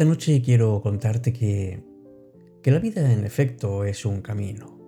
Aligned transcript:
esta 0.00 0.08
noche 0.08 0.40
quiero 0.40 0.80
contarte 0.80 1.30
que, 1.30 1.84
que 2.62 2.70
la 2.70 2.78
vida 2.78 3.12
en 3.12 3.26
efecto 3.26 3.84
es 3.84 4.06
un 4.06 4.22
camino. 4.22 4.78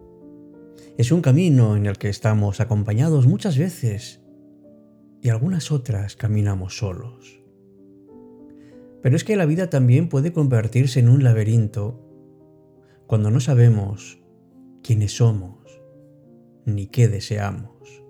Es 0.97 1.13
un 1.13 1.21
camino 1.21 1.77
en 1.77 1.85
el 1.85 1.99
que 1.99 2.09
estamos 2.09 2.61
acompañados 2.61 3.27
muchas 3.27 3.59
veces 3.59 4.23
y 5.21 5.29
algunas 5.29 5.71
otras 5.71 6.17
caminamos 6.17 6.79
solos. 6.79 7.43
Pero 9.03 9.15
es 9.15 9.23
que 9.23 9.37
la 9.37 9.45
vida 9.45 9.69
también 9.69 10.09
puede 10.09 10.33
convertirse 10.33 11.01
en 11.01 11.11
un 11.11 11.23
laberinto 11.23 12.01
cuando 13.07 13.31
no 13.31 13.41
sabemos 13.41 14.19
quiénes 14.83 15.15
somos 15.15 15.59
ni 16.65 16.87
qué 16.87 17.09
deseamos. 17.09 18.03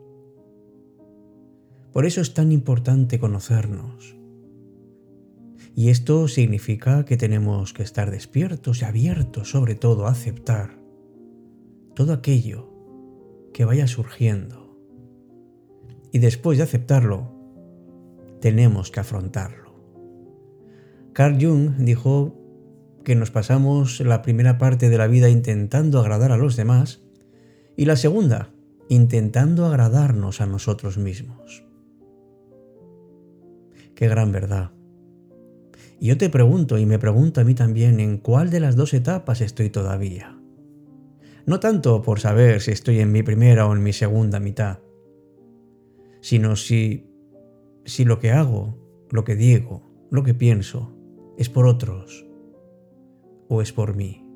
Por 1.92 2.06
eso 2.06 2.20
es 2.20 2.32
tan 2.32 2.52
importante 2.52 3.18
conocernos. 3.18 4.21
Y 5.74 5.88
esto 5.88 6.28
significa 6.28 7.04
que 7.04 7.16
tenemos 7.16 7.72
que 7.72 7.82
estar 7.82 8.10
despiertos 8.10 8.82
y 8.82 8.84
abiertos 8.84 9.50
sobre 9.50 9.74
todo 9.74 10.06
a 10.06 10.10
aceptar 10.10 10.82
todo 11.94 12.12
aquello 12.12 12.68
que 13.52 13.64
vaya 13.64 13.86
surgiendo. 13.86 14.78
Y 16.10 16.18
después 16.18 16.58
de 16.58 16.64
aceptarlo, 16.64 17.32
tenemos 18.40 18.90
que 18.90 19.00
afrontarlo. 19.00 19.72
Carl 21.12 21.38
Jung 21.40 21.76
dijo 21.78 22.34
que 23.04 23.14
nos 23.14 23.30
pasamos 23.30 24.00
la 24.00 24.22
primera 24.22 24.58
parte 24.58 24.88
de 24.88 24.98
la 24.98 25.06
vida 25.06 25.28
intentando 25.28 26.00
agradar 26.00 26.32
a 26.32 26.36
los 26.36 26.56
demás 26.56 27.02
y 27.76 27.84
la 27.84 27.96
segunda 27.96 28.50
intentando 28.88 29.66
agradarnos 29.66 30.40
a 30.40 30.46
nosotros 30.46 30.98
mismos. 30.98 31.64
Qué 33.94 34.08
gran 34.08 34.32
verdad. 34.32 34.72
Y 36.02 36.08
yo 36.08 36.18
te 36.18 36.30
pregunto 36.30 36.78
y 36.78 36.84
me 36.84 36.98
pregunto 36.98 37.40
a 37.40 37.44
mí 37.44 37.54
también 37.54 38.00
en 38.00 38.18
cuál 38.18 38.50
de 38.50 38.58
las 38.58 38.74
dos 38.74 38.92
etapas 38.92 39.40
estoy 39.40 39.70
todavía. 39.70 40.36
No 41.46 41.60
tanto 41.60 42.02
por 42.02 42.18
saber 42.18 42.60
si 42.60 42.72
estoy 42.72 42.98
en 42.98 43.12
mi 43.12 43.22
primera 43.22 43.68
o 43.68 43.72
en 43.72 43.84
mi 43.84 43.92
segunda 43.92 44.40
mitad, 44.40 44.80
sino 46.20 46.56
si, 46.56 47.08
si 47.84 48.04
lo 48.04 48.18
que 48.18 48.32
hago, 48.32 48.76
lo 49.12 49.22
que 49.22 49.36
digo, 49.36 50.08
lo 50.10 50.24
que 50.24 50.34
pienso, 50.34 50.92
es 51.38 51.48
por 51.48 51.68
otros 51.68 52.26
o 53.48 53.62
es 53.62 53.72
por 53.72 53.94
mí. 53.94 54.26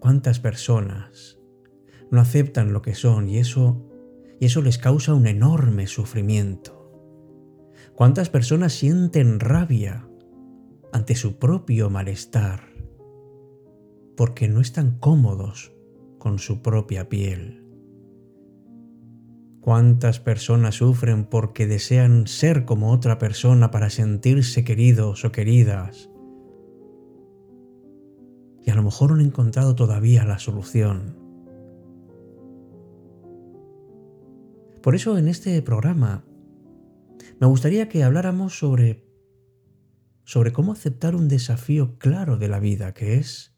¿Cuántas 0.00 0.40
personas 0.40 1.38
no 2.10 2.20
aceptan 2.20 2.72
lo 2.72 2.82
que 2.82 2.96
son 2.96 3.28
y 3.28 3.38
eso, 3.38 3.88
y 4.40 4.46
eso 4.46 4.60
les 4.60 4.76
causa 4.76 5.14
un 5.14 5.28
enorme 5.28 5.86
sufrimiento? 5.86 6.83
¿Cuántas 7.94 8.28
personas 8.28 8.72
sienten 8.72 9.40
rabia 9.40 10.08
ante 10.92 11.14
su 11.14 11.38
propio 11.38 11.90
malestar? 11.90 12.74
porque 14.16 14.48
no 14.48 14.60
están 14.60 14.98
cómodos 14.98 15.72
con 16.18 16.38
su 16.38 16.62
propia 16.62 17.08
piel. 17.08 17.62
¿Cuántas 19.60 20.20
personas 20.20 20.76
sufren 20.76 21.24
porque 21.24 21.66
desean 21.66 22.26
ser 22.26 22.64
como 22.64 22.92
otra 22.92 23.18
persona 23.18 23.70
para 23.70 23.90
sentirse 23.90 24.62
queridos 24.62 25.24
o 25.24 25.32
queridas? 25.32 26.10
Y 28.62 28.70
a 28.70 28.74
lo 28.74 28.82
mejor 28.82 29.10
no 29.10 29.16
han 29.16 29.26
encontrado 29.26 29.74
todavía 29.74 30.24
la 30.24 30.38
solución. 30.38 31.16
Por 34.82 34.94
eso 34.94 35.16
en 35.16 35.28
este 35.28 35.60
programa 35.62 36.24
me 37.40 37.46
gustaría 37.46 37.88
que 37.88 38.04
habláramos 38.04 38.58
sobre 38.58 39.04
sobre 40.24 40.52
cómo 40.52 40.72
aceptar 40.72 41.14
un 41.14 41.28
desafío 41.28 41.98
claro 41.98 42.38
de 42.38 42.48
la 42.48 42.58
vida 42.58 42.94
que 42.94 43.16
es 43.16 43.54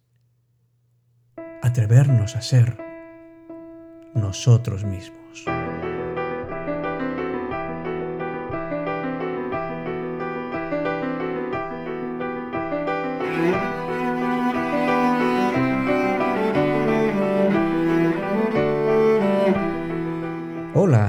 atrevernos 1.63 2.37
a 2.37 2.43
ser 2.43 2.79
nosotros 4.15 4.85
mismos. 4.85 5.45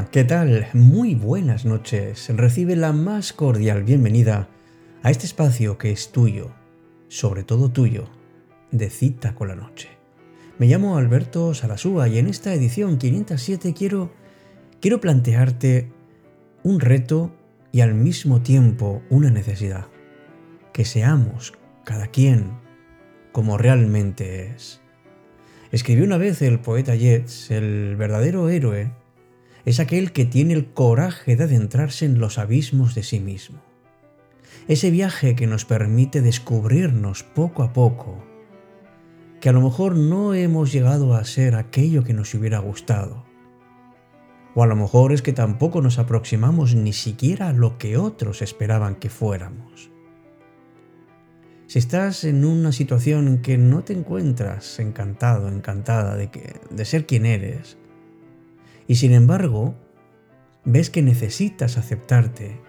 ¿Qué 0.05 0.23
tal? 0.23 0.67
Muy 0.73 1.15
buenas 1.15 1.65
noches. 1.65 2.29
Recibe 2.29 2.75
la 2.75 2.93
más 2.93 3.33
cordial 3.33 3.83
bienvenida 3.83 4.47
a 5.01 5.09
este 5.09 5.25
espacio 5.25 5.77
que 5.77 5.91
es 5.91 6.11
tuyo, 6.11 6.51
sobre 7.07 7.43
todo 7.43 7.71
tuyo, 7.71 8.07
de 8.71 8.89
cita 8.89 9.33
con 9.33 9.47
la 9.47 9.55
noche. 9.55 9.89
Me 10.59 10.67
llamo 10.67 10.97
Alberto 10.97 11.53
Salasúa 11.53 12.07
y 12.07 12.19
en 12.19 12.27
esta 12.27 12.53
edición 12.53 12.97
507 12.97 13.73
quiero, 13.73 14.11
quiero 14.79 15.01
plantearte 15.01 15.91
un 16.63 16.79
reto 16.79 17.35
y 17.71 17.81
al 17.81 17.95
mismo 17.95 18.41
tiempo 18.41 19.01
una 19.09 19.31
necesidad. 19.31 19.87
Que 20.73 20.85
seamos 20.85 21.53
cada 21.83 22.07
quien 22.07 22.51
como 23.31 23.57
realmente 23.57 24.51
es. 24.53 24.79
Escribió 25.71 26.03
una 26.05 26.17
vez 26.17 26.41
el 26.41 26.59
poeta 26.59 26.93
Yeats, 26.93 27.51
el 27.51 27.95
verdadero 27.95 28.49
héroe 28.49 28.91
es 29.67 29.81
aquel 29.81 30.13
que 30.13 30.23
tiene 30.23 30.53
el 30.53 30.71
coraje 30.71 31.35
de 31.35 31.43
adentrarse 31.43 32.05
en 32.05 32.19
los 32.19 32.37
abismos 32.37 32.95
de 32.95 33.03
sí 33.03 33.19
mismo. 33.19 33.59
Ese 34.69 34.91
viaje 34.91 35.35
que 35.35 35.45
nos 35.45 35.65
permite 35.65 36.21
descubrirnos 36.21 37.23
poco 37.23 37.63
a 37.63 37.73
poco 37.73 38.23
que 39.41 39.49
a 39.49 39.51
lo 39.51 39.59
mejor 39.59 39.97
no 39.97 40.33
hemos 40.33 40.71
llegado 40.71 41.15
a 41.15 41.25
ser 41.25 41.55
aquello 41.55 42.05
que 42.05 42.13
nos 42.13 42.33
hubiera 42.33 42.59
gustado. 42.59 43.25
O 44.55 44.63
a 44.63 44.67
lo 44.67 44.77
mejor 44.77 45.11
es 45.11 45.21
que 45.21 45.33
tampoco 45.33 45.81
nos 45.81 45.99
aproximamos 45.99 46.73
ni 46.73 46.93
siquiera 46.93 47.49
a 47.49 47.53
lo 47.53 47.77
que 47.77 47.97
otros 47.97 48.41
esperaban 48.41 48.95
que 48.95 49.09
fuéramos. 49.09 49.91
Si 51.67 51.77
estás 51.77 52.23
en 52.23 52.45
una 52.45 52.71
situación 52.71 53.27
en 53.27 53.41
que 53.41 53.57
no 53.57 53.83
te 53.83 53.91
encuentras 53.91 54.79
encantado, 54.79 55.49
encantada 55.49 56.15
de, 56.15 56.31
que, 56.31 56.61
de 56.69 56.85
ser 56.85 57.05
quien 57.05 57.25
eres, 57.25 57.77
y 58.87 58.95
sin 58.95 59.13
embargo 59.13 59.75
ves 60.65 60.89
que 60.89 61.01
necesitas 61.01 61.77
aceptarte, 61.77 62.61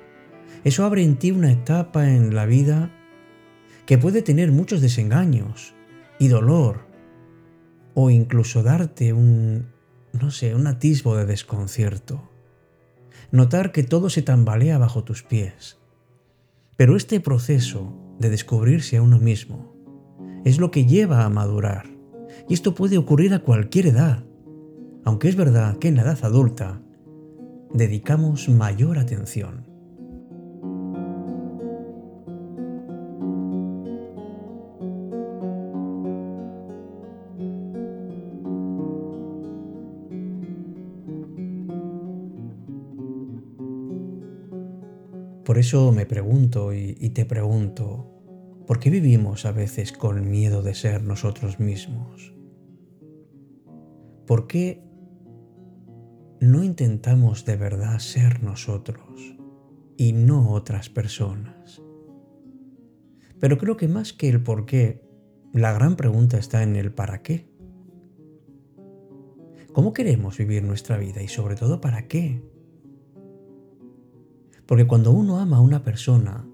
eso 0.64 0.84
abre 0.84 1.02
en 1.02 1.16
ti 1.16 1.30
una 1.30 1.52
etapa 1.52 2.08
en 2.10 2.34
la 2.34 2.46
vida 2.46 2.90
que 3.86 3.98
puede 3.98 4.22
tener 4.22 4.52
muchos 4.52 4.80
desengaños, 4.80 5.74
y 6.18 6.28
dolor, 6.28 6.86
o 7.94 8.10
incluso 8.10 8.62
darte 8.62 9.12
un, 9.12 9.68
no 10.12 10.30
sé, 10.30 10.54
un 10.54 10.66
atisbo 10.66 11.16
de 11.16 11.26
desconcierto. 11.26 12.30
Notar 13.30 13.72
que 13.72 13.82
todo 13.82 14.10
se 14.10 14.22
tambalea 14.22 14.78
bajo 14.78 15.04
tus 15.04 15.22
pies. 15.22 15.78
Pero 16.76 16.96
este 16.96 17.20
proceso 17.20 17.92
de 18.18 18.30
descubrirse 18.30 18.96
a 18.96 19.02
uno 19.02 19.18
mismo 19.18 19.74
es 20.44 20.58
lo 20.58 20.70
que 20.70 20.86
lleva 20.86 21.24
a 21.24 21.28
madurar. 21.28 21.86
Y 22.48 22.54
esto 22.54 22.74
puede 22.74 22.98
ocurrir 22.98 23.34
a 23.34 23.40
cualquier 23.40 23.86
edad. 23.86 24.24
Aunque 25.04 25.28
es 25.28 25.36
verdad 25.36 25.78
que 25.78 25.88
en 25.88 25.96
la 25.96 26.02
edad 26.02 26.18
adulta 26.22 26.80
dedicamos 27.72 28.48
mayor 28.48 28.98
atención 28.98 29.68
Por 45.48 45.56
eso 45.56 45.92
me 45.92 46.04
pregunto 46.04 46.74
y, 46.74 46.92
te 47.14 47.24
pregunto, 47.24 48.06
¿por 48.66 48.78
qué 48.78 48.90
vivimos 48.90 49.46
a 49.46 49.50
veces 49.50 49.92
con 49.92 50.30
miedo 50.30 50.60
de 50.60 50.74
ser 50.74 51.02
nosotros 51.02 51.58
mismos? 51.58 52.34
¿Por 54.26 54.46
qué 54.46 54.82
no 56.40 56.62
intentamos 56.62 57.44
de 57.44 57.56
verdad 57.56 57.98
ser 57.98 58.42
nosotros 58.42 59.36
y 59.96 60.12
no 60.12 60.50
otras 60.52 60.88
personas? 60.88 61.82
Pero 63.40 63.58
creo 63.58 63.76
que 63.76 63.88
más 63.88 64.12
que 64.12 64.28
el 64.28 64.42
por 64.42 64.66
qué, 64.66 65.02
la 65.52 65.72
gran 65.72 65.96
pregunta 65.96 66.38
está 66.38 66.62
en 66.62 66.76
el 66.76 66.92
para 66.92 67.22
qué. 67.22 67.48
¿Cómo 69.72 69.92
queremos 69.92 70.36
vivir 70.38 70.64
nuestra 70.64 70.96
vida 70.96 71.22
y 71.22 71.28
sobre 71.28 71.54
todo 71.54 71.80
para 71.80 72.08
qué? 72.08 72.42
Porque 74.66 74.86
cuando 74.86 75.12
uno 75.12 75.38
ama 75.38 75.58
a 75.58 75.62
una 75.62 75.82
persona, 75.82 76.46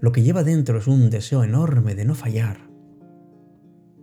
lo 0.00 0.12
que 0.12 0.22
lleva 0.22 0.44
dentro 0.44 0.78
es 0.78 0.86
un 0.86 1.10
deseo 1.10 1.42
enorme 1.42 1.94
de 1.94 2.04
no 2.04 2.14
fallar 2.14 2.70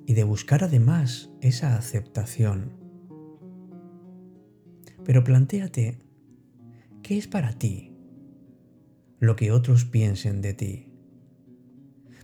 y 0.06 0.14
de 0.14 0.24
buscar 0.24 0.64
además 0.64 1.32
esa 1.42 1.78
aceptación. 1.78 2.83
Pero 5.06 5.24
plantéate, 5.24 6.00
¿qué 7.02 7.18
es 7.18 7.28
para 7.28 7.54
ti 7.54 7.92
lo 9.20 9.36
que 9.36 9.52
otros 9.52 9.86
piensen 9.86 10.42
de 10.42 10.54
ti? 10.54 10.88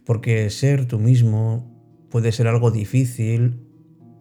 Porque 0.06 0.50
ser 0.50 0.88
tú 0.88 1.00
mismo 1.00 2.08
puede 2.10 2.32
ser 2.32 2.48
algo 2.48 2.72
difícil 2.72 3.66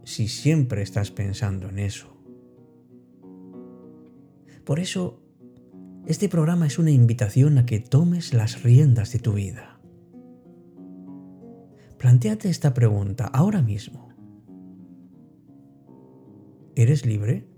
si 0.04 0.28
siempre 0.28 0.82
estás 0.82 1.10
pensando 1.10 1.68
en 1.68 1.78
eso. 1.78 2.16
Por 4.64 4.80
eso, 4.80 5.22
este 6.06 6.28
programa 6.28 6.66
es 6.66 6.78
una 6.78 6.90
invitación 6.90 7.58
a 7.58 7.66
que 7.66 7.80
tomes 7.80 8.34
las 8.34 8.62
riendas 8.62 9.12
de 9.12 9.18
tu 9.18 9.34
vida. 9.34 9.80
Plantéate 11.98 12.48
esta 12.48 12.74
pregunta 12.74 13.26
ahora 13.26 13.62
mismo. 13.62 14.08
¿Eres 16.76 17.04
libre? 17.04 17.57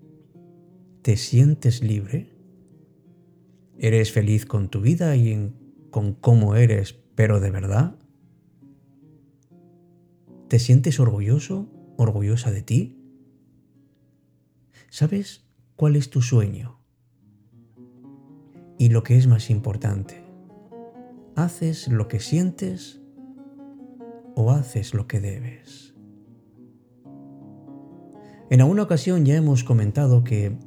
¿Te 1.03 1.17
sientes 1.17 1.83
libre? 1.83 2.31
¿Eres 3.79 4.13
feliz 4.13 4.45
con 4.45 4.69
tu 4.69 4.83
vida 4.83 5.17
y 5.17 5.51
con 5.91 6.13
cómo 6.13 6.57
eres, 6.57 6.93
pero 7.15 7.41
de 7.41 7.51
verdad? 7.51 7.97
¿Te 10.49 10.59
sientes 10.59 11.01
orgulloso, 11.01 11.71
orgullosa 11.97 12.51
de 12.51 12.61
ti? 12.61 13.01
¿Sabes 14.91 15.47
cuál 15.75 15.97
es 15.97 16.11
tu 16.11 16.21
sueño? 16.21 16.81
Y 18.77 18.91
lo 18.91 19.03
que 19.03 19.17
es 19.17 19.27
más 19.27 19.49
importante, 19.49 20.23
¿haces 21.35 21.89
lo 21.89 22.09
que 22.09 22.21
sientes 22.21 23.01
o 24.35 24.51
haces 24.51 24.93
lo 24.93 25.07
que 25.07 25.21
debes? 25.21 25.95
En 28.51 28.61
alguna 28.61 28.83
ocasión 28.83 29.25
ya 29.25 29.37
hemos 29.37 29.65
comentado 29.65 30.25
que, 30.25 30.59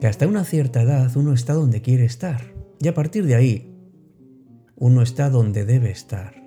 que 0.00 0.06
hasta 0.06 0.26
una 0.26 0.44
cierta 0.44 0.82
edad 0.82 1.16
uno 1.16 1.32
está 1.32 1.54
donde 1.54 1.82
quiere 1.82 2.04
estar 2.04 2.54
y 2.80 2.88
a 2.88 2.94
partir 2.94 3.26
de 3.26 3.34
ahí 3.34 3.74
uno 4.76 5.02
está 5.02 5.30
donde 5.30 5.64
debe 5.64 5.90
estar 5.90 6.44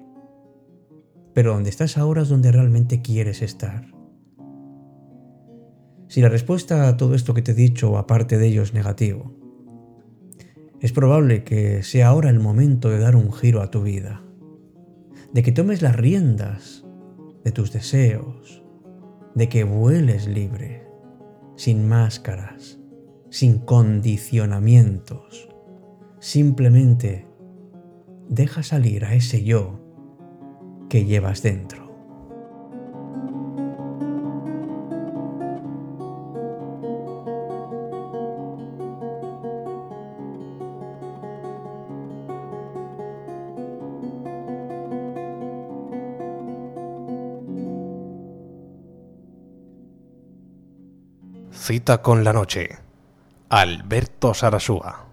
pero 1.37 1.53
donde 1.53 1.69
estás 1.69 1.99
ahora 1.99 2.23
es 2.23 2.29
donde 2.29 2.51
realmente 2.51 3.03
quieres 3.03 3.43
estar. 3.43 3.93
Si 6.07 6.19
la 6.19 6.29
respuesta 6.29 6.87
a 6.87 6.97
todo 6.97 7.13
esto 7.13 7.35
que 7.35 7.43
te 7.43 7.51
he 7.51 7.53
dicho, 7.53 7.99
aparte 7.99 8.39
de 8.39 8.47
ello, 8.47 8.63
es 8.63 8.73
negativo, 8.73 9.35
es 10.79 10.91
probable 10.91 11.43
que 11.43 11.83
sea 11.83 12.07
ahora 12.07 12.31
el 12.31 12.39
momento 12.39 12.89
de 12.89 12.97
dar 12.97 13.15
un 13.15 13.31
giro 13.31 13.61
a 13.61 13.69
tu 13.69 13.83
vida, 13.83 14.23
de 15.31 15.43
que 15.43 15.51
tomes 15.51 15.83
las 15.83 15.95
riendas 15.95 16.83
de 17.43 17.51
tus 17.51 17.71
deseos, 17.71 18.63
de 19.35 19.47
que 19.47 19.63
vueles 19.63 20.27
libre, 20.27 20.87
sin 21.55 21.87
máscaras, 21.87 22.76
sin 23.29 23.59
condicionamientos. 23.59 25.49
Simplemente 26.19 27.27
deja 28.29 28.63
salir 28.63 29.05
a 29.05 29.13
ese 29.13 29.43
yo 29.43 29.79
que 30.89 31.05
llevas 31.05 31.41
dentro. 31.43 31.87
Cita 51.51 52.01
con 52.01 52.23
la 52.23 52.31
noche. 52.31 52.86
Alberto 53.49 54.33
Sarasúa. 54.33 55.07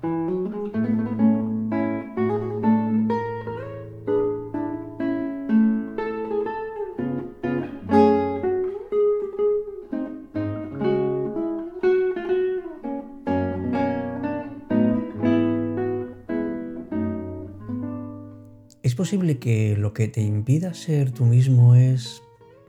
Es 18.82 18.96
posible 18.96 19.38
que 19.38 19.76
lo 19.76 19.92
que 19.92 20.08
te 20.08 20.22
impida 20.22 20.74
ser 20.74 21.12
tú 21.12 21.24
mismo 21.24 21.76
es 21.76 22.20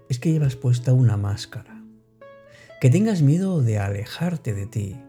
es 0.09 0.19
que 0.19 0.31
llevas 0.31 0.55
puesta 0.55 0.93
una 0.93 1.17
máscara. 1.17 1.83
Que 2.79 2.91
tengas 2.91 3.23
miedo 3.23 3.63
de 3.63 3.79
alejarte 3.79 4.53
de 4.53 4.67
ti. 4.67 5.04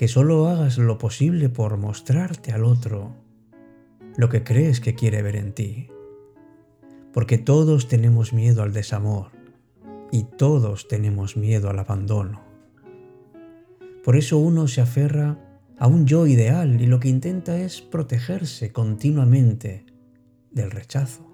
Que 0.00 0.08
solo 0.08 0.48
hagas 0.48 0.78
lo 0.78 0.96
posible 0.96 1.50
por 1.50 1.76
mostrarte 1.76 2.52
al 2.52 2.64
otro 2.64 3.16
lo 4.16 4.30
que 4.30 4.42
crees 4.42 4.80
que 4.80 4.94
quiere 4.94 5.20
ver 5.20 5.36
en 5.36 5.52
ti. 5.52 5.88
Porque 7.12 7.36
todos 7.36 7.86
tenemos 7.86 8.32
miedo 8.32 8.62
al 8.62 8.72
desamor 8.72 9.26
y 10.10 10.22
todos 10.22 10.88
tenemos 10.88 11.36
miedo 11.36 11.68
al 11.68 11.80
abandono. 11.80 12.40
Por 14.02 14.16
eso 14.16 14.38
uno 14.38 14.68
se 14.68 14.80
aferra 14.80 15.36
a 15.78 15.86
un 15.86 16.06
yo 16.06 16.26
ideal 16.26 16.80
y 16.80 16.86
lo 16.86 16.98
que 16.98 17.10
intenta 17.10 17.58
es 17.58 17.82
protegerse 17.82 18.72
continuamente 18.72 19.84
del 20.50 20.70
rechazo. 20.70 21.30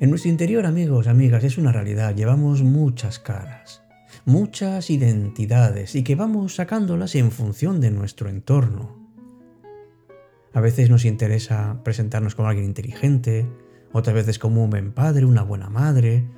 En 0.00 0.10
nuestro 0.10 0.30
interior, 0.30 0.66
amigos, 0.66 1.06
amigas, 1.06 1.44
es 1.44 1.56
una 1.56 1.72
realidad, 1.72 2.14
llevamos 2.14 2.62
muchas 2.62 3.18
caras, 3.18 3.83
muchas 4.24 4.90
identidades 4.90 5.94
y 5.94 6.04
que 6.04 6.14
vamos 6.14 6.56
sacándolas 6.56 7.14
en 7.14 7.30
función 7.30 7.80
de 7.80 7.90
nuestro 7.90 8.28
entorno. 8.28 8.96
A 10.52 10.60
veces 10.60 10.90
nos 10.90 11.04
interesa 11.04 11.80
presentarnos 11.82 12.34
como 12.34 12.48
alguien 12.48 12.66
inteligente, 12.66 13.48
otras 13.92 14.14
veces 14.14 14.38
como 14.38 14.64
un 14.64 14.70
buen 14.70 14.92
padre, 14.92 15.24
una 15.24 15.42
buena 15.42 15.68
madre, 15.68 16.28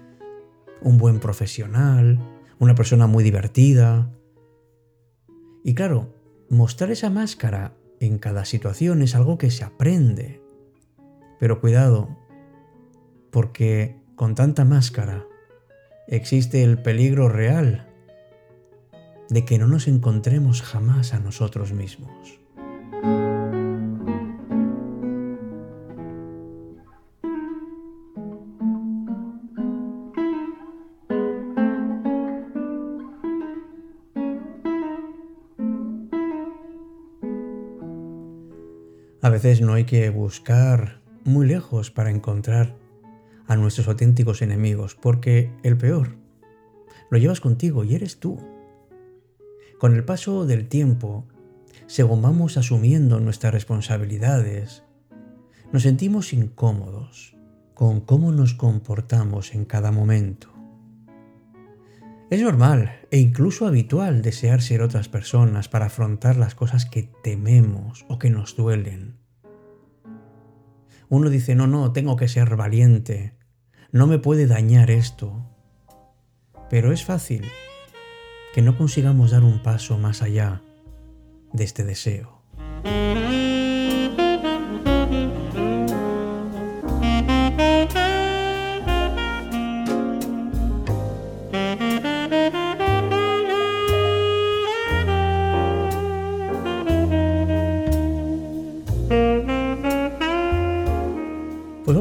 un 0.81 0.99
buen 0.99 1.20
profesional, 1.20 2.19
una 2.58 2.75
persona 2.75 3.06
muy 3.06 3.23
divertida, 3.25 4.11
y 5.67 5.74
claro, 5.74 6.15
mostrar 6.48 6.93
esa 6.93 7.10
máscara 7.10 7.77
en 7.98 8.19
cada 8.19 8.44
situación 8.44 9.03
es 9.03 9.17
algo 9.17 9.36
que 9.36 9.50
se 9.50 9.65
aprende. 9.65 10.41
Pero 11.41 11.60
cuidado, 11.60 12.17
porque 13.32 14.00
con 14.15 14.36
tanta 14.36 14.65
máscara 14.65 15.27
existe 16.08 16.63
el 16.63 16.79
peligro 16.79 17.29
real 17.29 17.86
de 19.29 19.44
que 19.44 19.58
no 19.58 19.67
nos 19.67 19.89
encontremos 19.89 20.63
jamás 20.63 21.15
a 21.15 21.20
nosotros 21.20 21.72
mismos. 21.72 22.39
A 39.22 39.29
veces 39.29 39.60
no 39.60 39.72
hay 39.75 39.84
que 39.84 40.08
buscar 40.10 41.01
muy 41.25 41.48
lejos 41.48 41.91
para 41.91 42.10
encontrar 42.10 42.77
a 43.46 43.56
nuestros 43.56 43.88
auténticos 43.88 44.43
enemigos, 44.43 44.94
porque 44.94 45.53
el 45.62 45.76
peor 45.76 46.17
lo 47.10 47.19
llevas 47.19 47.41
contigo 47.41 47.84
y 47.84 47.94
eres 47.94 48.19
tú. 48.19 48.38
Con 49.79 49.94
el 49.94 50.05
paso 50.05 50.46
del 50.46 50.69
tiempo, 50.69 51.26
según 51.86 52.22
vamos 52.22 52.56
asumiendo 52.56 53.20
nuestras 53.20 53.53
responsabilidades, 53.53 54.82
nos 55.72 55.82
sentimos 55.82 56.32
incómodos 56.32 57.36
con 57.74 58.00
cómo 58.00 58.32
nos 58.32 58.55
comportamos 58.55 59.55
en 59.55 59.65
cada 59.65 59.93
momento. 59.93 60.53
Es 62.29 62.43
normal 62.43 62.91
e 63.12 63.19
incluso 63.19 63.67
habitual 63.67 64.22
desear 64.22 64.60
ser 64.60 64.82
otras 64.82 65.08
personas 65.08 65.69
para 65.69 65.86
afrontar 65.86 66.36
las 66.36 66.56
cosas 66.56 66.86
que 66.86 67.05
tememos 67.22 68.05
o 68.08 68.19
que 68.19 68.31
nos 68.31 68.56
duelen. 68.56 69.17
Uno 71.08 71.31
dice, 71.31 71.55
no, 71.55 71.69
no, 71.69 71.93
tengo 71.93 72.17
que 72.17 72.26
ser 72.26 72.56
valiente, 72.56 73.35
no 73.96 74.06
me 74.06 74.19
puede 74.19 74.46
dañar 74.46 74.91
esto. 74.91 75.32
Pero 76.69 76.93
es 76.93 77.05
fácil 77.05 77.50
que 78.55 78.60
no 78.60 78.76
consigamos 78.76 79.31
dar 79.31 79.43
un 79.43 79.62
paso 79.62 79.96
más 79.96 80.20
allá 80.20 80.60
de 81.53 81.65
este 81.65 81.82
deseo. 81.82 82.43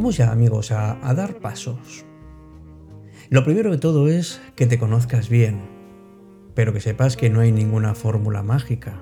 Vamos 0.05 0.17
ya 0.17 0.31
amigos 0.31 0.71
a, 0.71 1.13
dar 1.15 1.39
pasos. 1.39 2.05
Lo 3.31 3.43
primero 3.43 3.71
de 3.71 3.79
todo 3.79 4.07
es 4.07 4.39
que 4.55 4.67
te 4.67 4.77
conozcas 4.77 5.29
bien, 5.29 5.61
pero 6.53 6.73
que 6.73 6.79
sepas 6.79 7.17
que 7.17 7.31
no 7.31 7.39
hay 7.39 7.51
ninguna 7.51 7.95
fórmula 7.95 8.43
mágica. 8.43 9.01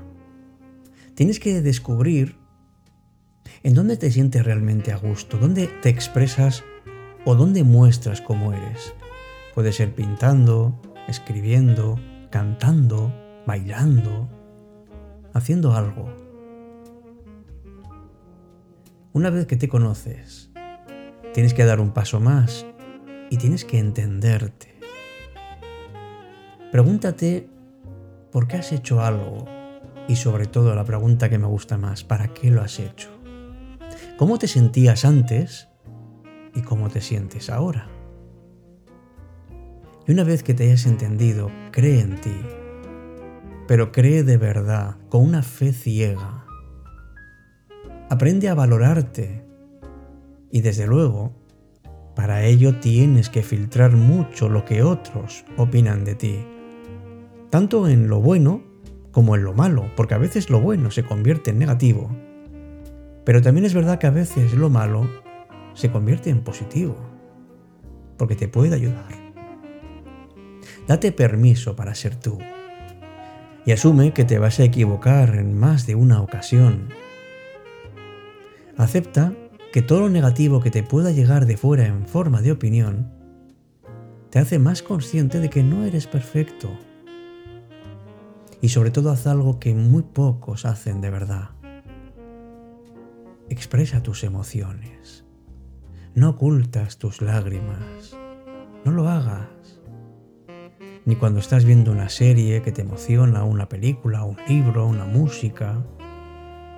Tienes 1.14 1.42
que 1.42 1.62
descubrir 1.62 2.38
¿En 3.64 3.74
dónde 3.74 3.98
te 3.98 4.12
sientes 4.12 4.46
realmente 4.46 4.94
a 4.94 4.96
gusto? 4.96 5.38
¿Dónde 5.38 5.68
te 5.82 5.90
expresas 5.90 6.64
o 7.26 7.36
dónde 7.36 7.66
muestras 7.66 8.22
cómo 8.22 8.54
eres? 8.54 8.94
Puede 9.54 9.74
ser 9.74 9.94
pintando, 9.94 10.82
escribiendo, 11.10 12.00
cantando, 12.30 13.14
bailando, 13.46 14.30
haciendo 15.34 15.74
algo. 15.74 16.16
Una 19.12 19.30
vez 19.30 19.48
que 19.48 19.58
te 19.58 19.68
conoces, 19.68 20.53
tienes 21.34 21.54
que 21.54 21.66
dar 21.66 21.80
un 21.80 21.92
paso 21.92 22.20
más 22.20 22.66
y 23.30 23.38
tienes 23.38 23.66
que 23.66 23.80
entenderte. 23.80 24.74
Pregúntate 26.72 27.50
por 28.32 28.48
qué 28.48 28.58
has 28.58 28.72
hecho 28.72 29.02
algo 29.02 29.46
y 30.08 30.16
sobre 30.16 30.46
todo 30.46 30.76
la 30.76 30.86
pregunta 30.86 31.30
que 31.30 31.38
me 31.38 31.48
gusta 31.48 31.78
más, 31.78 32.04
¿para 32.04 32.30
qué 32.30 32.52
lo 32.52 32.62
has 32.62 32.80
hecho? 32.80 33.10
¿Cómo 34.18 34.38
te 34.38 34.48
sentías 34.48 35.06
antes 35.06 35.70
y 36.54 36.62
cómo 36.62 36.90
te 36.90 37.02
sientes 37.02 37.50
ahora? 37.50 37.88
Y 40.06 40.12
una 40.12 40.24
vez 40.24 40.44
que 40.44 40.54
te 40.54 40.66
hayas 40.66 40.86
entendido, 40.86 41.50
cree 41.72 42.02
en 42.02 42.20
ti, 42.20 42.36
pero 43.68 43.92
cree 43.92 44.24
de 44.24 44.38
verdad, 44.38 44.98
con 45.10 45.24
una 45.24 45.42
fe 45.42 45.72
ciega. 45.72 46.46
Aprende 48.10 48.50
a 48.50 48.54
valorarte 48.54 49.43
y 50.54 50.62
desde 50.62 50.86
luego, 50.86 51.34
para 52.16 52.46
ello 52.46 52.76
tienes 52.76 53.32
que 53.32 53.42
filtrar 53.42 53.94
mucho 53.94 54.50
lo 54.50 54.66
que 54.66 54.84
otros 54.84 55.46
opinan 55.58 56.06
de 56.06 56.14
ti, 56.14 56.46
tanto 57.50 57.88
en 57.88 58.08
lo 58.08 58.22
bueno 58.22 58.62
como 59.12 59.36
en 59.36 59.44
lo 59.46 59.56
malo, 59.56 59.90
porque 59.96 60.14
a 60.14 60.20
veces 60.20 60.52
lo 60.52 60.62
bueno 60.62 60.92
se 60.92 61.04
convierte 61.04 61.50
en 61.50 61.58
negativo, 61.58 62.16
pero 63.26 63.42
también 63.42 63.66
es 63.66 63.74
verdad 63.74 63.98
que 63.98 64.06
a 64.06 64.12
veces 64.12 64.54
lo 64.54 64.70
malo 64.70 65.10
se 65.74 65.90
convierte 65.90 66.30
en 66.30 66.44
positivo, 66.44 66.98
porque 68.16 68.36
te 68.36 68.48
puede 68.48 68.76
ayudar. 68.76 69.12
Date 70.88 71.12
permiso 71.12 71.76
para 71.76 71.96
ser 71.96 72.16
tú 72.16 72.38
y 73.66 73.72
asume 73.72 74.14
que 74.14 74.24
te 74.24 74.38
vas 74.38 74.60
a 74.60 74.66
equivocar 74.66 75.34
en 75.34 75.58
más 75.58 75.88
de 75.88 75.96
una 75.96 76.22
ocasión. 76.22 76.90
Acepta 78.78 79.34
que 79.74 79.82
todo 79.82 80.02
lo 80.02 80.10
negativo 80.10 80.60
que 80.60 80.70
te 80.70 80.84
pueda 80.84 81.10
llegar 81.10 81.48
de 81.48 81.58
fuera 81.58 81.88
en 81.88 82.06
forma 82.06 82.44
de 82.44 82.52
opinión 82.52 83.12
te 84.30 84.38
hace 84.38 84.60
más 84.60 84.84
consciente 84.84 85.40
de 85.40 85.50
que 85.50 85.64
no 85.64 85.84
eres 85.84 86.06
perfecto. 86.06 86.70
Y 88.62 88.70
sobre 88.70 88.92
todo 88.92 89.10
haz 89.10 89.26
algo 89.26 89.60
que 89.60 89.74
muy 89.74 90.04
pocos 90.04 90.66
hacen 90.66 91.02
de 91.02 91.10
verdad. 91.10 91.50
Expresa 93.50 94.04
tus 94.04 94.24
emociones. 94.24 95.26
No 96.14 96.30
ocultas 96.30 97.00
tus 97.00 97.24
lágrimas. 97.24 98.16
No 98.86 98.92
lo 98.92 99.10
hagas 99.10 99.82
ni 101.06 101.16
cuando 101.16 101.40
estás 101.40 101.66
viendo 101.66 101.92
una 101.92 102.10
serie 102.10 102.62
que 102.62 102.72
te 102.72 102.82
emociona, 102.84 103.44
una 103.44 103.68
película, 103.70 104.24
un 104.24 104.38
libro, 104.48 104.86
una 104.86 105.06
música, 105.06 105.84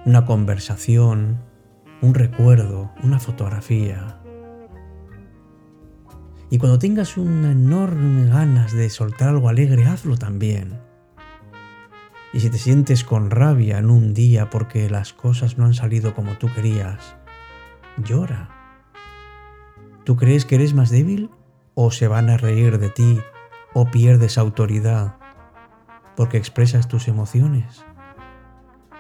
una 0.05 0.25
conversación, 0.25 1.43
un 2.05 2.13
recuerdo, 2.13 2.91
una 3.03 3.19
fotografía. 3.19 4.19
Y 6.51 6.59
cuando 6.59 6.77
tengas 6.77 7.17
una 7.17 7.51
enorme 7.51 8.29
ganas 8.29 8.74
de 8.74 8.91
soltar 8.91 9.29
algo 9.29 9.50
alegre, 9.50 9.85
hazlo 9.85 10.15
también. 10.15 10.79
Y 12.31 12.41
si 12.41 12.51
te 12.51 12.59
sientes 12.59 13.03
con 13.03 13.31
rabia 13.31 13.79
en 13.79 13.89
un 13.89 14.13
día 14.13 14.51
porque 14.51 14.88
las 14.88 15.13
cosas 15.13 15.57
no 15.57 15.65
han 15.65 15.74
salido 15.74 16.13
como 16.13 16.33
tú 16.33 16.47
querías, 16.53 17.15
llora. 17.97 18.50
¿Tú 20.03 20.15
crees 20.15 20.45
que 20.45 20.55
eres 20.55 20.75
más 20.75 20.91
débil 20.91 21.31
o 21.74 21.89
se 21.89 22.07
van 22.07 22.29
a 22.29 22.38
reír 22.38 22.77
de 22.77 22.89
ti 22.89 23.19
o 23.74 23.89
pierdes 23.89 24.38
autoridad 24.38 25.17
porque 26.15 26.38
expresas 26.38 26.88
tus 26.88 27.07
emociones? 27.07 27.83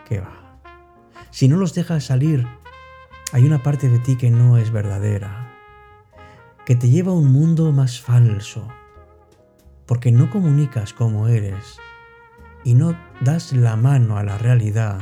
¿Qué 0.09 0.21
va? 0.21 0.59
Si 1.29 1.47
no 1.47 1.57
los 1.57 1.75
dejas 1.75 2.05
salir, 2.05 2.47
hay 3.35 3.45
una 3.45 3.61
parte 3.61 3.89
de 3.89 3.99
ti 3.99 4.15
que 4.15 4.31
no 4.31 4.57
es 4.57 4.71
verdadera, 4.71 5.51
que 6.65 6.77
te 6.77 6.87
lleva 6.87 7.11
a 7.11 7.15
un 7.15 7.33
mundo 7.33 7.73
más 7.73 7.99
falso, 7.99 8.65
porque 9.85 10.13
no 10.13 10.29
comunicas 10.29 10.93
cómo 10.93 11.27
eres 11.27 11.77
y 12.63 12.75
no 12.75 12.97
das 13.19 13.51
la 13.51 13.75
mano 13.75 14.17
a 14.17 14.23
la 14.23 14.37
realidad 14.37 15.01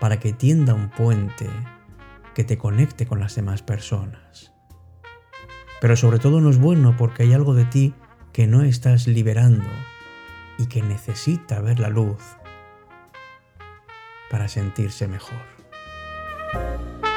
para 0.00 0.18
que 0.18 0.32
tienda 0.32 0.72
un 0.72 0.88
puente 0.88 1.50
que 2.34 2.44
te 2.44 2.56
conecte 2.56 3.06
con 3.06 3.20
las 3.20 3.34
demás 3.34 3.60
personas. 3.60 4.54
Pero 5.82 5.96
sobre 5.96 6.20
todo 6.20 6.40
no 6.40 6.48
es 6.48 6.56
bueno 6.56 6.96
porque 6.96 7.24
hay 7.24 7.34
algo 7.34 7.52
de 7.52 7.66
ti 7.66 7.94
que 8.32 8.46
no 8.46 8.62
estás 8.62 9.06
liberando 9.06 9.68
y 10.56 10.64
que 10.64 10.80
necesita 10.80 11.60
ver 11.60 11.78
la 11.78 11.90
luz 11.90 12.22
para 14.30 14.48
sentirse 14.48 15.06
mejor. 15.08 17.07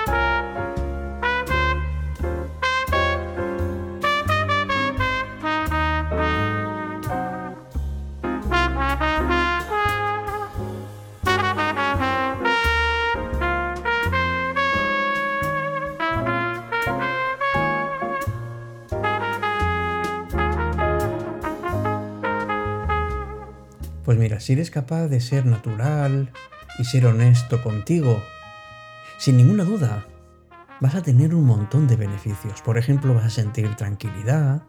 Pues 24.03 24.17
mira, 24.17 24.39
si 24.39 24.53
eres 24.53 24.72
capaz 24.72 25.08
de 25.08 25.22
ser 25.22 25.46
natural 25.46 26.31
y 26.79 26.86
ser 26.86 27.05
honesto 27.05 27.62
contigo, 27.62 28.24
sin 29.20 29.38
ninguna 29.38 29.63
duda, 29.63 30.08
vas 30.79 30.96
a 30.96 31.03
tener 31.03 31.36
un 31.36 31.46
montón 31.46 31.88
de 31.88 31.98
beneficios. 31.98 32.63
Por 32.63 32.79
ejemplo, 32.79 33.13
vas 33.13 33.25
a 33.25 33.29
sentir 33.29 33.75
tranquilidad, 33.75 34.63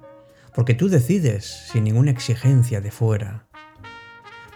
porque 0.54 0.74
tú 0.74 0.90
decides 0.90 1.68
sin 1.72 1.84
ninguna 1.84 2.10
exigencia 2.10 2.82
de 2.82 2.90
fuera. 2.90 3.46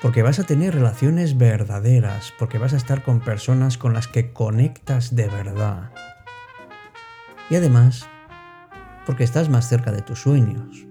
Porque 0.02 0.23
vas 0.23 0.38
a 0.38 0.45
tener 0.45 0.75
relaciones 0.75 1.38
verdaderas, 1.38 2.35
porque 2.38 2.59
vas 2.59 2.75
a 2.75 2.76
estar 2.76 3.02
con 3.02 3.21
personas 3.21 3.78
con 3.78 3.95
las 3.95 4.09
que 4.09 4.35
conectas 4.35 5.16
de 5.16 5.28
verdad. 5.28 5.90
Y 7.49 7.56
además, 7.56 8.06
porque 9.06 9.25
estás 9.25 9.49
más 9.49 9.66
cerca 9.66 9.90
de 9.90 10.02
tus 10.02 10.21
sueños, 10.21 10.87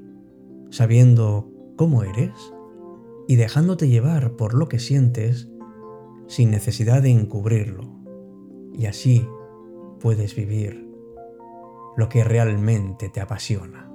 sabiendo 0.72 1.48
cómo 1.78 2.02
eres 2.02 2.32
y 3.28 3.36
dejándote 3.36 3.88
llevar 3.88 4.36
por 4.36 4.54
lo 4.54 4.68
que 4.68 4.80
sientes 4.80 5.50
sin 6.28 6.52
necesidad 6.52 7.02
de 7.02 7.12
encubrirlo. 7.12 7.84
Y 8.74 8.88
así 8.88 9.28
puedes 10.00 10.36
vivir 10.36 10.86
lo 11.98 12.10
que 12.10 12.24
realmente 12.24 13.10
te 13.10 13.22
apasiona. 13.22 13.90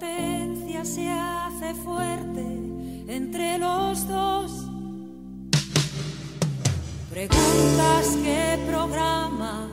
potencia 0.00 0.82
se 0.84 1.08
hace 1.10 1.74
fuerte 1.74 2.42
entre 3.06 3.58
los 3.58 4.08
dos. 4.08 4.50
Preguntas 7.10 8.16
qué 8.24 8.58
programa 8.66 9.68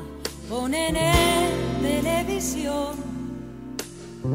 ponen 0.50 0.98
en 0.98 1.81
televisión. 1.81 2.96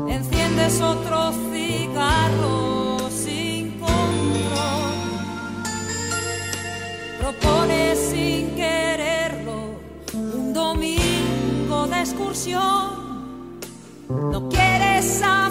Enciendes 0.08 0.80
otro 0.80 1.32
cigarro 1.52 3.10
sin 3.10 3.72
control. 3.78 4.94
Propones 7.20 7.98
sin 7.98 8.54
quererlo 8.54 9.74
un 10.14 10.54
domingo 10.54 11.86
de 11.86 12.00
excursión. 12.00 13.02
No 14.08 14.48
quieres 14.48 15.04
saber. 15.04 15.41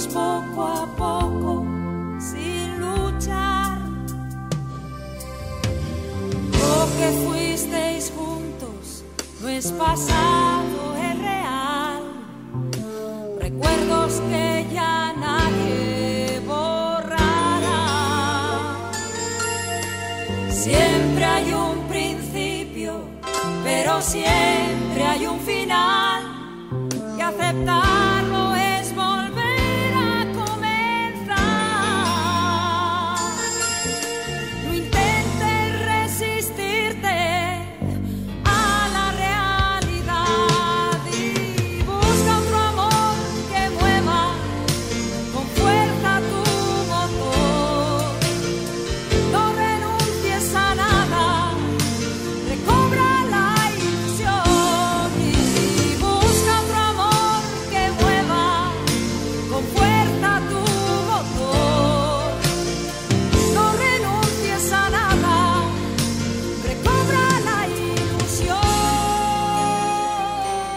poco 0.00 0.62
a 0.62 0.86
poco, 0.96 1.64
sin 2.18 2.80
luchar. 2.80 3.78
Lo 6.52 6.86
que 6.96 7.08
fuisteis 7.26 8.10
juntos 8.16 9.04
no 9.42 9.48
es 9.48 9.70
pasado, 9.72 10.96
es 10.96 11.18
real. 11.18 11.41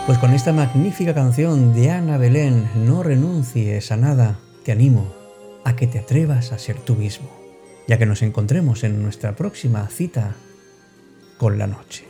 Pues 0.05 0.19
con 0.19 0.33
esta 0.35 0.53
magnífica 0.53 1.15
canción 1.15 1.73
de 1.73 1.89
Ana 1.89 2.19
Belén, 2.19 2.69
No 2.75 3.01
renuncies 3.01 3.91
a 3.91 3.97
nada, 3.97 4.37
te 4.63 4.71
animo 4.71 5.11
a 5.63 5.75
que 5.75 5.87
te 5.87 5.97
atrevas 5.97 6.51
a 6.51 6.59
ser 6.59 6.77
tú 6.77 6.93
mismo, 6.93 7.27
ya 7.87 7.97
que 7.97 8.05
nos 8.05 8.21
encontremos 8.21 8.83
en 8.83 9.01
nuestra 9.01 9.35
próxima 9.35 9.87
cita 9.89 10.35
con 11.39 11.57
la 11.57 11.65
noche. 11.65 12.05